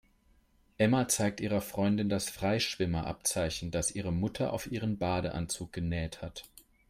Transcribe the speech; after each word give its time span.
Emma 0.79 1.07
zeigt 1.07 1.41
ihrer 1.41 1.61
Freundin 1.61 2.09
das 2.09 2.27
Freischwimmer-Abzeichen, 2.27 3.69
das 3.69 3.91
ihre 3.91 4.11
Mutter 4.11 4.51
auf 4.51 4.65
ihren 4.71 4.97
Badeanzug 4.97 5.71
genäht 5.71 6.23
hat. 6.23 6.49